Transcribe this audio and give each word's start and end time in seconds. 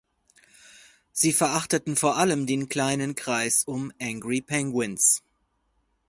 Sie 1.11 1.31
verachteten 1.31 1.95
vor 1.95 2.17
allem 2.17 2.47
den 2.47 2.69
kleinen 2.69 3.13
Kreis 3.13 3.65
um 3.65 3.91
"Angry 4.01 4.41
Penguins". 4.41 5.21